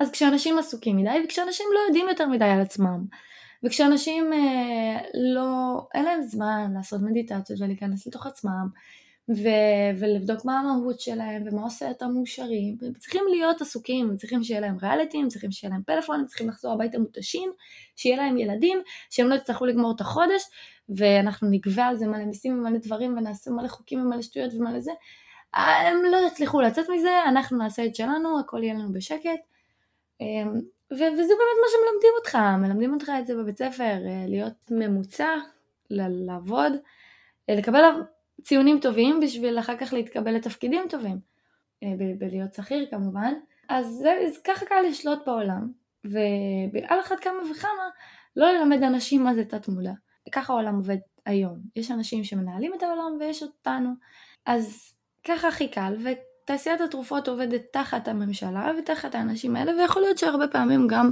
[0.00, 3.04] אז כשאנשים עסוקים מדי וכשאנשים לא יודעים יותר מדי על עצמם
[3.64, 5.00] וכשאנשים אה,
[5.34, 8.68] לא, אין להם זמן לעשות מדיטציות ולהיכנס לתוך עצמם
[9.30, 14.44] ו- ולבדוק מה המהות שלהם ומה עושה אותם מאושרים, הם צריכים להיות עסוקים, הם צריכים
[14.44, 17.52] שיהיה להם ריאליטי, הם צריכים שיהיה להם פלאפון, הם צריכים לחזור הביתה מותשים,
[17.96, 18.78] שיהיה להם ילדים,
[19.10, 20.42] שהם לא יצטרכו לגמור את החודש
[20.88, 24.92] ואנחנו נגבה על זה מלא מיסים ומלא דברים ונעשה מלא חוקים ומלא שטויות ומלא זה,
[25.54, 29.40] הם לא יצליחו לצאת מזה, אנחנו נעשה את שלנו, הכל יהיה לנו בשקט.
[30.92, 35.36] ו- וזה באמת מה שמלמדים אותך, מלמדים אותך את זה בבית ספר, אה, להיות ממוצע,
[35.90, 36.72] לעבוד,
[37.50, 37.82] אה, לקבל
[38.42, 41.18] ציונים טובים בשביל אחר כך להתקבל לתפקידים טובים,
[41.82, 43.34] אה, בלהיות שכיר כמובן,
[43.68, 45.72] אז, זה, אז ככה קל לשלוט בעולם,
[46.04, 47.88] ועל אחת כמה וכמה
[48.36, 49.92] לא ללמד אנשים מה זה תת מודע.
[50.32, 53.90] ככה העולם עובד היום, יש אנשים שמנהלים את העולם ויש אותנו,
[54.46, 55.96] אז ככה הכי קל,
[56.50, 61.10] ותעשיית התרופות עובדת תחת הממשלה ותחת האנשים האלה, ויכול להיות שהרבה פעמים גם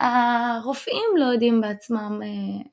[0.00, 2.64] הרופאים לא יודעים בעצמם, אה,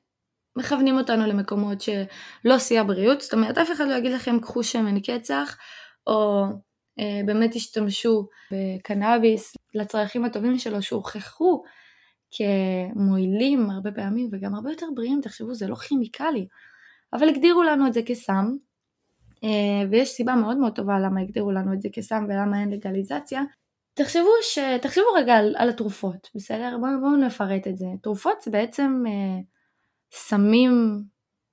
[0.56, 5.00] מכוונים אותנו למקומות שלא שיא הבריאות, זאת אומרת אף אחד לא יגיד לכם קחו שמן
[5.00, 5.56] קצח,
[6.06, 6.44] או
[7.00, 11.62] אה, באמת תשתמשו בקנאביס לצרכים הטובים שלו שהוכחו
[12.30, 16.46] כמועילים הרבה פעמים וגם הרבה יותר בריאים, תחשבו זה לא כימיקלי,
[17.12, 18.56] אבל הגדירו לנו את זה כסם,
[19.90, 23.42] ויש סיבה מאוד מאוד טובה למה הגדירו לנו את זה כסם ולמה אין לגליזציה.
[23.94, 24.58] תחשבו, ש...
[24.82, 26.76] תחשבו רגע על, על התרופות, בסדר?
[26.80, 27.86] בואו בוא נפרט את זה.
[28.02, 29.40] תרופות זה בעצם אה,
[30.12, 31.02] סמים,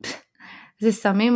[0.84, 1.34] זה סמים,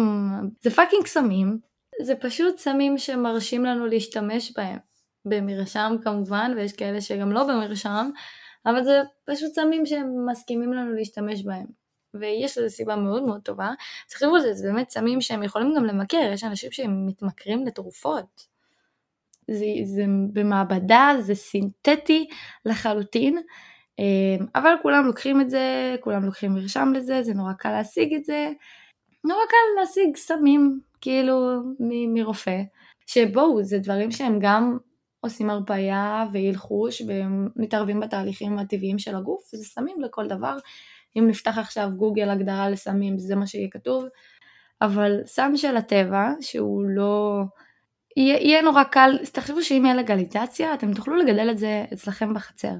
[0.62, 1.60] זה fucking סמים,
[2.02, 4.78] זה פשוט סמים שמרשים לנו להשתמש בהם.
[5.26, 8.10] במרשם כמובן, ויש כאלה שגם לא במרשם,
[8.66, 11.66] אבל זה פשוט סמים שמסכימים לנו להשתמש בהם.
[12.14, 13.72] ויש לזה סיבה מאוד מאוד טובה.
[14.10, 18.54] תחשבו על זה, זה באמת סמים שהם יכולים גם למכר, יש אנשים שהם מתמכרים לתרופות.
[19.52, 22.28] זה, זה במעבדה, זה סינתטי
[22.66, 23.38] לחלוטין,
[24.00, 28.26] אמ, אבל כולם לוקחים את זה, כולם לוקחים מרשם לזה, זה נורא קל להשיג את
[28.26, 28.52] זה.
[29.24, 32.62] נורא קל להשיג סמים, כאילו, מ- מרופא.
[33.08, 34.78] שבואו, זה דברים שהם גם
[35.20, 40.58] עושים הרפאיה והלחוש והם מתערבים בתהליכים הטבעיים של הגוף, זה סמים לכל דבר.
[41.18, 44.06] אם נפתח עכשיו גוגל הגדרה לסמים זה מה שיהיה כתוב,
[44.82, 47.42] אבל סם של הטבע שהוא לא...
[48.18, 52.74] יהיה, יהיה נורא קל, תחשבו שאם יהיה לגליזציה אתם תוכלו לגדל את זה אצלכם בחצר.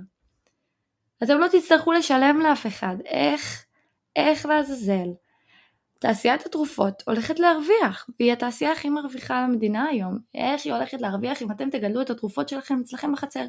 [1.24, 3.66] אתם לא תצטרכו לשלם לאף אחד, איך,
[4.16, 5.10] איך לעזאזל.
[6.00, 10.18] תעשיית התרופות הולכת להרוויח, והיא התעשייה הכי מרוויחה למדינה היום.
[10.36, 13.46] איך היא הולכת להרוויח אם אתם תגדלו את התרופות שלכם אצלכם בחצר?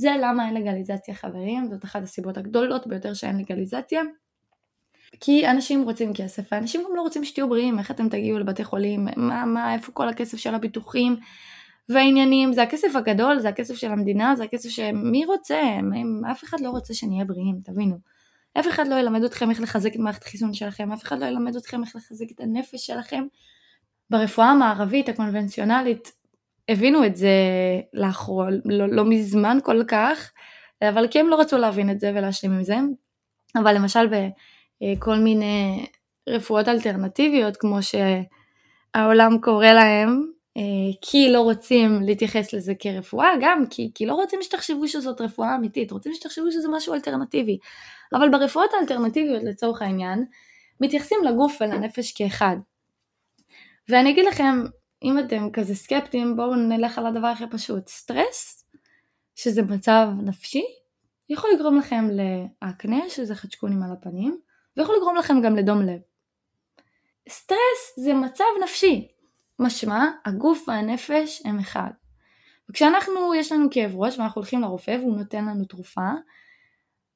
[0.00, 4.02] זה למה אין לגליזציה חברים, זאת אחת הסיבות הגדולות ביותר שאין לגליזציה.
[5.20, 9.08] כי אנשים רוצים כסף, ואנשים גם לא רוצים שתהיו בריאים, איך אתם תגיעו לבתי חולים,
[9.16, 11.16] מה, מה, איפה כל הכסף של הביטוחים
[11.88, 15.60] והעניינים, זה הכסף הגדול, זה הכסף של המדינה, זה הכסף שמי רוצה,
[16.30, 17.96] אף אחד לא רוצה שנהיה בריאים, תבינו.
[18.60, 21.56] אף אחד לא ילמד אתכם איך לחזק את מערכת החיסון שלכם, אף אחד לא ילמד
[21.56, 23.24] אתכם איך לחזק את הנפש שלכם.
[24.10, 26.12] ברפואה המערבית הקונבנציונלית
[26.68, 27.30] הבינו את זה
[27.92, 30.32] לאחרונה, לא, לא מזמן כל כך,
[30.82, 32.76] אבל כי הם לא רצו להבין את זה ולהשלים עם זה.
[33.56, 34.08] אבל למשל
[34.80, 35.86] בכל מיני
[36.28, 40.22] רפואות אלטרנטיביות, כמו שהעולם קורא להם,
[41.00, 45.90] כי לא רוצים להתייחס לזה כרפואה, גם כי, כי לא רוצים שתחשבו שזאת רפואה אמיתית,
[45.92, 47.58] רוצים שתחשבו שזה משהו אלטרנטיבי.
[48.14, 50.24] אבל ברפואות האלטרנטיביות לצורך העניין,
[50.80, 52.56] מתייחסים לגוף ולנפש כאחד.
[53.88, 54.64] ואני אגיד לכם,
[55.02, 57.88] אם אתם כזה סקפטיים, בואו נלך על הדבר הכי פשוט.
[57.88, 58.64] סטרס,
[59.34, 60.64] שזה מצב נפשי,
[61.28, 62.04] יכול לגרום לכם
[62.62, 64.40] לאקנה, שזה חדשקונים על הפנים,
[64.76, 66.00] ויכול לגרום לכם גם לדום לב.
[67.28, 69.08] סטרס זה מצב נפשי,
[69.58, 71.90] משמע הגוף והנפש הם אחד.
[72.70, 76.10] וכשאנחנו, יש לנו כאב ראש ואנחנו הולכים לרופא והוא נותן לנו תרופה,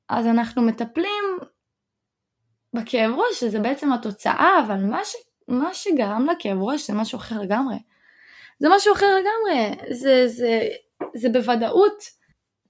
[0.08, 1.38] אז אנחנו מטפלים
[2.74, 5.14] בכאב ראש, שזה בעצם התוצאה, אבל מה ש...
[5.50, 7.76] מה שגרם לכאב ראש זה משהו אחר לגמרי.
[8.58, 10.68] זה משהו אחר לגמרי, זה, זה,
[11.14, 12.02] זה בוודאות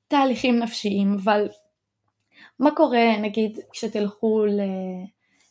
[0.08, 1.48] תהליכים נפשיים, אבל
[2.58, 4.60] מה קורה נגיד כשתלכו, ל...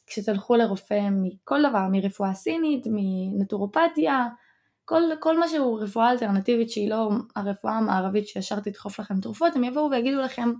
[0.08, 4.28] כשתלכו לרופא מכל דבר, מרפואה סינית, מנטורופתיה,
[4.86, 9.64] כל, כל מה שהוא רפואה אלטרנטיבית שהיא לא הרפואה המערבית שישר תדחוף לכם תרופות, הם
[9.64, 10.54] יבואו ויגידו לכם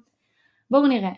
[0.72, 1.12] בואו נראה,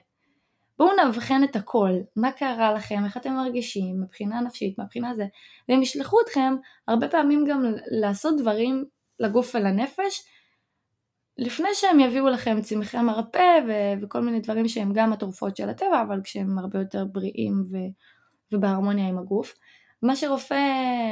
[0.81, 5.25] בואו נאבחן את הכל, מה קרה לכם, איך אתם מרגישים, מבחינה נפשית, מבחינה זה,
[5.69, 6.55] והם ישלחו אתכם
[6.87, 8.85] הרבה פעמים גם לעשות דברים
[9.19, 10.23] לגוף ולנפש,
[11.37, 16.01] לפני שהם יביאו לכם צמחי מרפא ו- וכל מיני דברים שהם גם התרופות של הטבע,
[16.01, 17.91] אבל כשהם הרבה יותר בריאים ו-
[18.55, 19.55] ובהרמוניה עם הגוף.
[20.01, 20.63] מה שרופא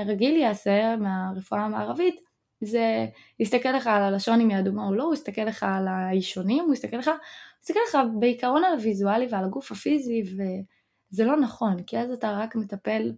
[0.06, 2.29] רגיל יעשה מהרפואה המערבית
[2.62, 3.06] זה
[3.40, 6.74] להסתכל לך על הלשון אם היא אדומה או לא, הוא יסתכל לך על האישונים, הוא
[6.74, 7.16] יסתכל לך, הוא
[7.64, 12.56] יסתכל לך בעיקרון על הוויזואלי ועל הגוף הפיזי וזה לא נכון, כי אז אתה רק
[12.56, 13.12] מטפל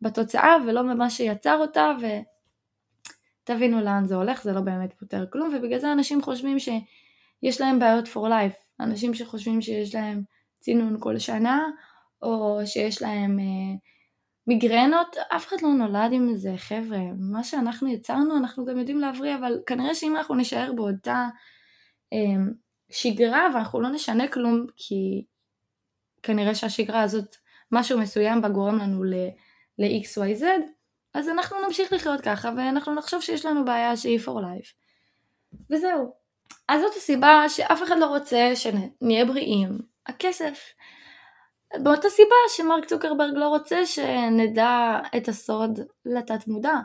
[0.00, 1.92] בתוצאה ולא במה שיצר אותה
[3.44, 7.78] ותבינו לאן זה הולך, זה לא באמת פותר כלום ובגלל זה אנשים חושבים שיש להם
[7.78, 10.22] בעיות for life, אנשים שחושבים שיש להם
[10.58, 11.66] צינון כל שנה
[12.22, 13.76] או שיש להם אה,
[14.46, 16.98] מיגרנות, אף אחד לא נולד עם זה, חבר'ה.
[17.18, 21.28] מה שאנחנו יצרנו אנחנו גם יודעים להבריא, אבל כנראה שאם אנחנו נישאר באותה
[22.12, 22.42] אה,
[22.90, 25.24] שגרה ואנחנו לא נשנה כלום, כי
[26.22, 27.36] כנראה שהשגרה הזאת,
[27.72, 30.44] משהו מסוים בה גורם לנו ל-XYZ,
[31.14, 34.72] אז אנחנו נמשיך לחיות ככה ואנחנו נחשוב שיש לנו בעיה שהיא for life.
[35.70, 36.12] וזהו.
[36.68, 39.78] אז זאת הסיבה שאף אחד לא רוצה שנהיה בריאים.
[40.06, 40.58] הכסף.
[41.78, 46.78] באותה סיבה שמרק צוקרברג לא רוצה שנדע את הסוד לתת מודע.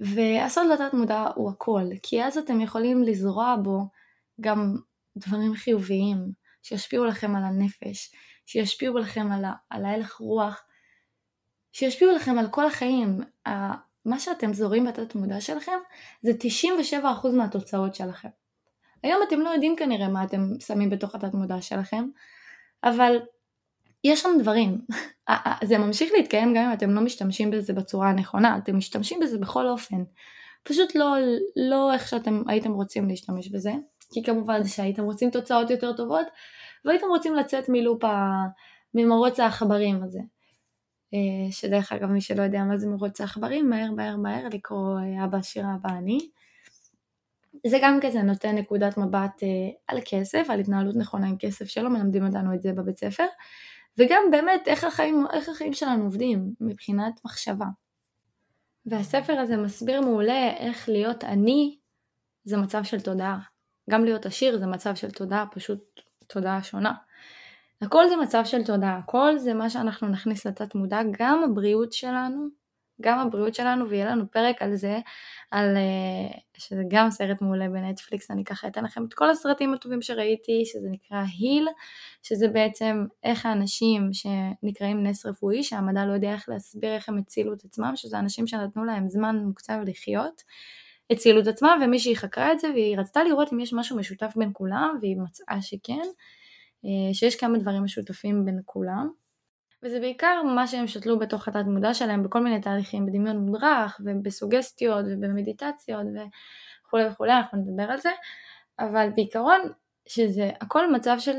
[0.00, 3.80] והסוד לתת מודע הוא הכל, כי אז אתם יכולים לזרוע בו
[4.40, 4.76] גם
[5.16, 6.32] דברים חיוביים
[6.62, 8.12] שישפיעו לכם על הנפש,
[8.46, 10.64] שישפיעו לכם על, ה- על ההלך רוח,
[11.72, 13.20] שישפיעו לכם על כל החיים.
[14.04, 15.78] מה שאתם זורים בתת מודע שלכם
[16.22, 16.32] זה
[16.92, 18.28] 97% מהתוצאות שלכם.
[19.02, 22.04] היום אתם לא יודעים כנראה מה אתם שמים בתוך התת מודע שלכם,
[22.84, 23.18] אבל
[24.04, 24.80] יש שם דברים.
[25.68, 29.68] זה ממשיך להתקיים גם אם אתם לא משתמשים בזה בצורה הנכונה, אתם משתמשים בזה בכל
[29.68, 30.02] אופן.
[30.62, 31.16] פשוט לא,
[31.56, 33.72] לא איך שאתם הייתם רוצים להשתמש בזה,
[34.12, 36.26] כי כמובן שהייתם רוצים תוצאות יותר טובות,
[36.84, 38.44] והייתם רוצים לצאת מלופ ה...
[38.94, 40.20] ממרוץ העכברים הזה.
[41.14, 45.24] אה, שדרך אגב מי שלא יודע מה זה מרוץ העכברים, מהר מהר מהר לקרוא אה,
[45.24, 46.18] אבא שירה אבא אני.
[47.66, 49.48] זה גם כזה נותן נקודת מבט אה,
[49.86, 53.26] על כסף, על התנהלות נכונה עם כסף שלא מלמדים אותנו את זה בבית ספר.
[53.98, 57.66] וגם באמת איך החיים, איך החיים שלנו עובדים מבחינת מחשבה.
[58.86, 61.78] והספר הזה מסביר מעולה איך להיות עני
[62.44, 63.38] זה מצב של תודעה.
[63.90, 66.92] גם להיות עשיר זה מצב של תודעה, פשוט תודעה שונה.
[67.82, 72.48] הכל זה מצב של תודעה, הכל זה מה שאנחנו נכניס לתת מודע, גם הבריאות שלנו
[73.00, 74.98] גם הבריאות שלנו ויהיה לנו פרק על זה,
[75.50, 80.02] על, אה, שזה גם סרט מעולה בנטפליקס, אני ככה אתן לכם את כל הסרטים הטובים
[80.02, 81.68] שראיתי, שזה נקרא היל,
[82.22, 87.54] שזה בעצם איך האנשים שנקראים נס רפואי, שהמדע לא יודע איך להסביר איך הם הצילו
[87.54, 90.42] את עצמם, שזה אנשים שנתנו להם זמן מוקצב לחיות,
[91.10, 94.50] הצילו את עצמם, ומישהי חקרה את זה והיא רצתה לראות אם יש משהו משותף בין
[94.52, 96.06] כולם, והיא מצאה שכן,
[96.84, 99.10] אה, שיש כמה דברים משותפים בין כולם.
[99.82, 105.04] וזה בעיקר מה שהם שתלו בתוך התת מודע שלהם בכל מיני תהליכים, בדמיון מודרך ובסוגסטיות
[105.08, 106.06] ובמדיטציות
[106.86, 108.10] וכולי וכולי, אנחנו נדבר על זה,
[108.78, 109.60] אבל בעיקרון
[110.08, 111.36] שזה הכל מצב של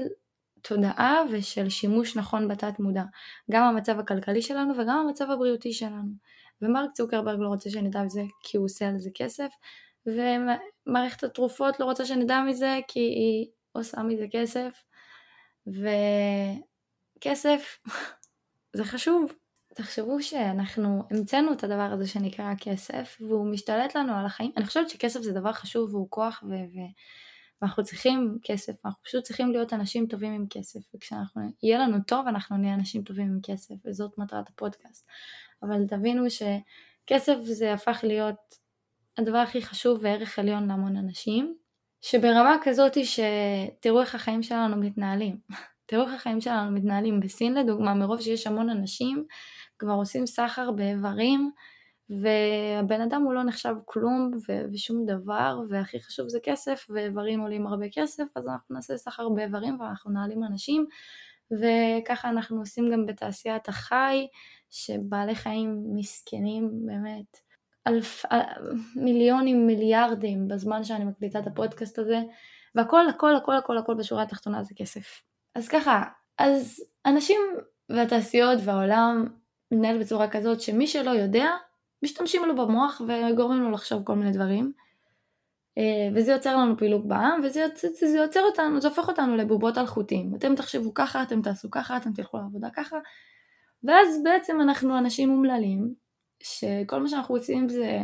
[0.62, 3.04] תודעה ושל שימוש נכון בתת מודע,
[3.52, 6.12] גם המצב הכלכלי שלנו וגם המצב הבריאותי שלנו.
[6.62, 9.50] ומרק צוקרברג לא רוצה שנדע מזה כי הוא עושה על זה כסף,
[10.06, 14.84] ומערכת התרופות לא רוצה שנדע מזה כי היא עושה מזה כסף,
[17.18, 17.80] וכסף
[18.74, 19.34] זה חשוב.
[19.74, 24.52] תחשבו שאנחנו המצאנו את הדבר הזה שנקרא כסף והוא משתלט לנו על החיים.
[24.58, 26.54] אני חושבת שכסף זה דבר חשוב והוא כוח ו...
[26.54, 26.80] ו...
[27.62, 32.28] ואנחנו צריכים כסף, אנחנו פשוט צריכים להיות אנשים טובים עם כסף וכשאנחנו יהיה לנו טוב
[32.28, 35.08] אנחנו נהיה אנשים טובים עם כסף וזאת מטרת הפודקאסט.
[35.64, 38.56] אבל תבינו שכסף זה הפך להיות
[39.18, 41.56] הדבר הכי חשוב וערך עליון להמון אנשים
[42.02, 45.38] שברמה כזאת שתראו איך החיים שלנו מתנהלים.
[45.90, 47.20] תראו איך החיים שלנו מתנהלים.
[47.20, 49.26] בסין לדוגמה, מרוב שיש המון אנשים,
[49.80, 51.52] כבר עושים סחר באיברים,
[52.10, 57.68] והבן אדם הוא לא נחשב כלום ו- ושום דבר, והכי חשוב זה כסף, ואיברים עולים
[57.68, 60.86] הרבה כסף, אז אנחנו נעשה סחר באיברים ואנחנו נעלים אנשים,
[61.52, 64.28] וככה אנחנו עושים גם בתעשיית החי,
[64.70, 67.38] שבעלי חיים מסכנים באמת.
[67.88, 68.26] אלף,
[68.96, 72.22] מיליונים, מיליארדים בזמן שאני מקליטה את הפודקאסט הזה,
[72.76, 75.29] והכל, הכל, הכל, הכל, הכל בשורה התחתונה זה כסף.
[75.56, 76.04] אז ככה,
[76.38, 77.42] אז אנשים
[77.90, 79.26] והתעשיות והעולם
[79.72, 81.48] מתנהל בצורה כזאת שמי שלא יודע,
[82.04, 84.74] משתמשים לו במוח וגורמים לו לחשוב כל מיני דברים.
[85.78, 89.78] אה, וזה יוצר לנו פילוג בעם, וזה יוצר, זה יוצר אותנו, זה הופך אותנו לבובות
[89.78, 90.36] על חוטים.
[90.36, 92.98] אתם תחשבו ככה, אתם תעשו ככה, אתם תלכו לעבודה ככה,
[93.84, 95.94] ואז בעצם אנחנו אנשים אומללים,
[96.44, 98.00] שכל מה שאנחנו רוצים זה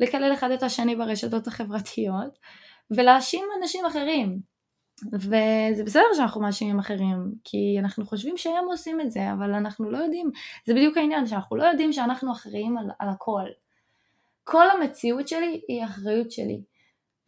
[0.00, 2.38] לקלל אחד את השני ברשתות החברתיות
[2.90, 4.51] ולהאשים אנשים אחרים.
[5.12, 9.98] וזה בסדר שאנחנו מאשימים אחרים, כי אנחנו חושבים שהם עושים את זה, אבל אנחנו לא
[9.98, 10.30] יודעים,
[10.66, 13.44] זה בדיוק העניין, שאנחנו לא יודעים שאנחנו אחראים על, על הכל.
[14.44, 16.62] כל המציאות שלי היא אחריות שלי.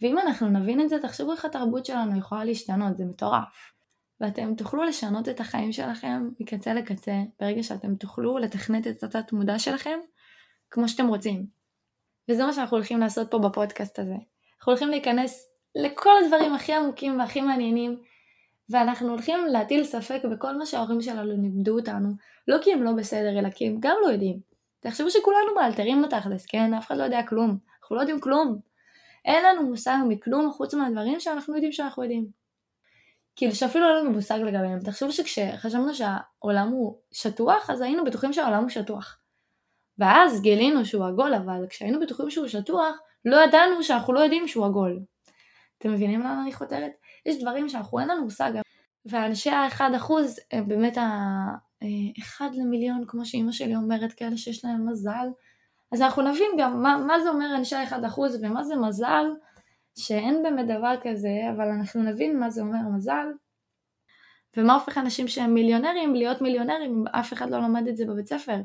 [0.00, 3.72] ואם אנחנו נבין את זה, תחשבו איך התרבות שלנו יכולה להשתנות, זה מטורף.
[4.20, 9.58] ואתם תוכלו לשנות את החיים שלכם מקצה לקצה, ברגע שאתם תוכלו לתכנת את התת מודע
[9.58, 9.98] שלכם
[10.70, 11.46] כמו שאתם רוצים.
[12.28, 14.14] וזה מה שאנחנו הולכים לעשות פה בפודקאסט הזה.
[14.58, 18.00] אנחנו הולכים להיכנס לכל הדברים הכי עמוקים והכי מעניינים,
[18.70, 22.08] ואנחנו הולכים להטיל ספק בכל מה שההורים שלנו לימדו אותנו,
[22.48, 24.40] לא כי הם לא בסדר, אלא כי הם גם לא יודעים.
[24.80, 26.74] תחשבו שכולנו מאלתרים בתכלס, כן?
[26.74, 27.58] אף אחד לא יודע כלום.
[27.82, 28.58] אנחנו לא יודעים כלום.
[29.24, 32.26] אין לנו מושג מכלום חוץ מהדברים שאנחנו יודעים שאנחנו יודעים.
[33.36, 34.80] כאילו שאפילו אין לנו מושג לגביהם.
[34.80, 39.18] תחשבו שכשחשבנו שהעולם הוא שטוח, אז היינו בטוחים שהעולם הוא שטוח.
[39.98, 44.66] ואז גילינו שהוא עגול, אבל כשהיינו בטוחים שהוא שטוח, לא ידענו שאנחנו לא יודעים שהוא
[44.66, 45.00] עגול.
[45.84, 46.92] אתם מבינים למה אני חותרת?
[47.26, 48.52] יש דברים שאנחנו אין לנו מושג.
[49.06, 55.28] ואנשי האחד אחוז הם באמת האחד למיליון, כמו שאימא שלי אומרת, כאלה שיש להם מזל.
[55.92, 59.24] אז אנחנו נבין גם מה, מה זה אומר אנשי האחד אחוז ומה זה מזל,
[59.98, 63.26] שאין באמת דבר כזה, אבל אנחנו נבין מה זה אומר מזל.
[64.56, 68.60] ומה הופך אנשים שהם מיליונרים להיות מיליונרים, אף אחד לא לומד את זה בבית ספר.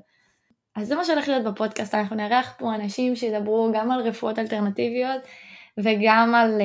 [0.75, 5.21] אז זה מה שהולך להיות בפודקאסט, אנחנו נארח פה אנשים שידברו גם על רפואות אלטרנטיביות
[5.83, 6.61] וגם על,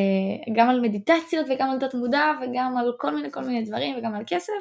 [0.56, 4.14] אה, על מדיטציות וגם על תת מודע וגם על כל מיני כל מיני דברים וגם
[4.14, 4.52] על כסף,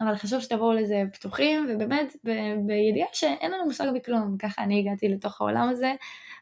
[0.00, 5.08] אבל חשוב שתבואו לזה פתוחים ובאמת ב- בידיעה שאין לנו מושג בכלום, ככה אני הגעתי
[5.08, 5.94] לתוך העולם הזה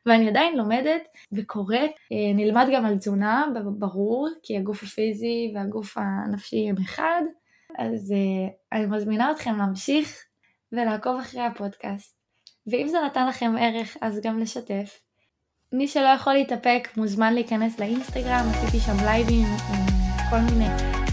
[0.06, 3.46] ואני עדיין לומדת וקוראת, אה, נלמד גם על תזונה,
[3.78, 7.22] ברור, כי הגוף הפיזי והגוף הנפשי הם אחד,
[7.78, 10.24] אז אה, אני מזמינה אתכם להמשיך
[10.72, 12.16] ולעקוב אחרי הפודקאסט.
[12.66, 15.05] ואם זה נתן לכם ערך, אז גם לשתף.
[15.78, 19.86] מי שלא יכול להתאפק מוזמן להיכנס לאינסטגרם, עשיתי שם לייבים עם
[20.30, 20.68] כל מיני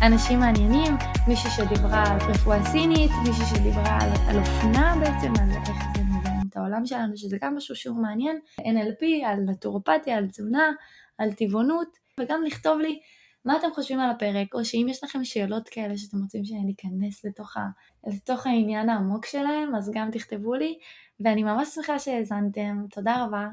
[0.08, 0.94] אנשים מעניינים,
[1.28, 6.48] מישהי שדיברה על רפואה סינית, מישהי שדיברה על, על אופנה בעצם, על איך זה מזהם
[6.50, 10.72] את העולם שלנו, שזה גם משהו שהוא מעניין, NLP, על נטורופתיה, על תזונה,
[11.18, 13.00] על טבעונות, וגם לכתוב לי
[13.46, 17.58] מה אתם חושבים על הפרק, או שאם יש לכם שאלות כאלה שאתם רוצים שניכנס לתוך,
[17.58, 17.62] ה,
[18.08, 20.78] לתוך העניין העמוק שלהם, אז גם תכתבו לי,
[21.20, 23.48] ואני ממש שמחה שהאזנתם, תודה רבה,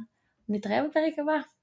[0.50, 1.59] נתראה בפרק הבא.